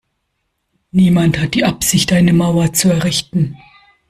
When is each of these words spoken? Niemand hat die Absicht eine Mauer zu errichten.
Niemand 0.89 1.37
hat 1.39 1.53
die 1.53 1.63
Absicht 1.63 2.11
eine 2.11 2.33
Mauer 2.33 2.73
zu 2.73 2.89
errichten. 2.89 3.55